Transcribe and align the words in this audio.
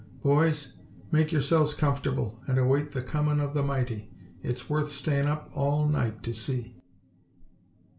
Boys, 0.23 0.77
make 1.11 1.31
yourselves 1.31 1.75
comfortable 1.75 2.41
and 2.47 2.57
await 2.57 2.91
the 2.91 3.03
comin' 3.03 3.39
of 3.39 3.53
the 3.53 3.61
mighty. 3.61 4.09
It's 4.41 4.67
worth 4.67 4.89
stayin' 4.89 5.27
up 5.27 5.51
all 5.53 5.87
night 5.87 6.23
to 6.23 6.33
see." 6.33 6.75